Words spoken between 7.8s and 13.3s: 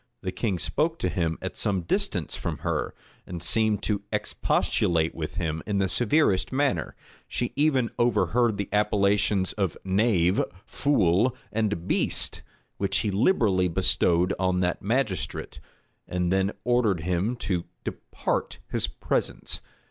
overheard the appellations of "knave," "fool," and "beast," which he